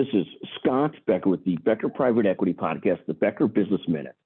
[0.00, 0.26] This is
[0.58, 4.16] Scott Becker with the Becker Private Equity Podcast, the Becker Business Minute.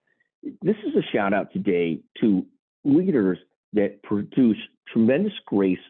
[0.63, 2.47] This is a shout out today to
[2.85, 3.39] leaders
[3.73, 4.57] that produce
[4.93, 5.81] tremendous grace,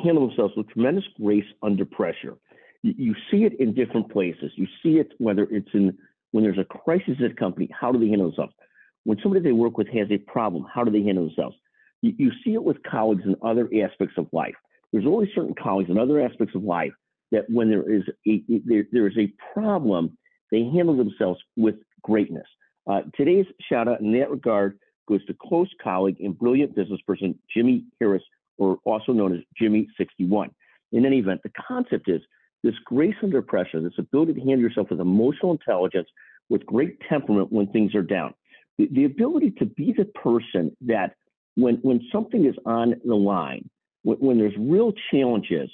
[0.00, 2.36] handle themselves with tremendous grace under pressure.
[2.82, 4.52] You, see it in different places.
[4.54, 5.98] You see it whether it's in
[6.30, 8.54] when there's a crisis at a company, how do they handle themselves?
[9.02, 11.56] When somebody they work with has a problem, how do they handle themselves?
[12.02, 14.54] You, you see it with colleagues in other aspects of life.
[14.92, 16.92] There's always certain colleagues in other aspects of life
[17.30, 20.16] that when there is a there, there is a problem,
[20.50, 22.46] they handle themselves with greatness.
[22.90, 27.38] Uh, today's shout out in that regard goes to close colleague and brilliant business person
[27.54, 28.22] Jimmy Harris,
[28.58, 30.50] or also known as Jimmy 61.
[30.92, 32.20] In any event, the concept is
[32.62, 36.08] this grace under pressure, this ability to handle yourself with emotional intelligence,
[36.48, 38.34] with great temperament when things are down.
[38.78, 41.14] The, the ability to be the person that
[41.56, 43.68] when when something is on the line,
[44.02, 45.70] when, when there's real challenges,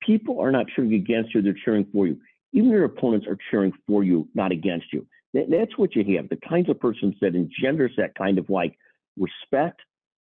[0.00, 2.18] people are not cheering against you, they're cheering for you.
[2.52, 5.06] Even your opponents are cheering for you, not against you.
[5.34, 8.78] That's what you have, the kinds of persons that engenders that kind of like
[9.18, 9.80] respect,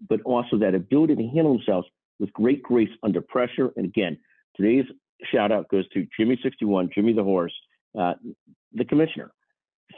[0.10, 1.88] but also that ability to handle themselves
[2.20, 3.72] with great grace under pressure.
[3.76, 4.18] And again,
[4.56, 4.86] today's
[5.32, 7.54] shout out goes to Jimmy61, Jimmy the Horse,
[7.98, 8.14] uh,
[8.74, 9.32] the commissioner.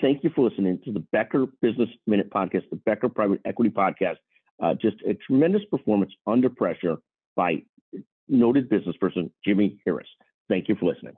[0.02, 4.18] Thank you for listening to the Becker Business Minute podcast, the Becker Private Equity podcast.
[4.62, 6.98] Uh, just a tremendous performance under pressure
[7.36, 7.62] by
[8.28, 10.08] noted business person Jimmy Harris.
[10.50, 11.14] Thank you for listening.